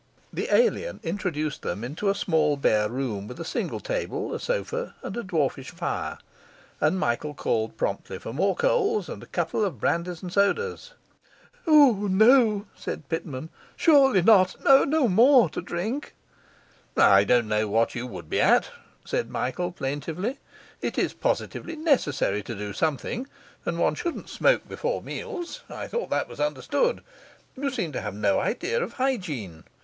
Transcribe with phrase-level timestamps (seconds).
[0.33, 4.95] The alien introduced them into a small bare room with a single table, a sofa,
[5.03, 6.17] and a dwarfish fire;
[6.79, 10.93] and Michael called promptly for more coals and a couple of brandies and sodas.
[11.67, 16.15] 'O, no,' said Pitman, 'surely not no more to drink.'
[16.97, 18.71] 'I don't know what you would be at,'
[19.05, 20.39] said Michael plaintively.
[20.81, 23.27] 'It's positively necessary to do something;
[23.67, 25.61] and one shouldn't smoke before meals.
[25.69, 27.03] I thought that was understood.
[27.55, 29.63] You seem to have no idea of hygiene.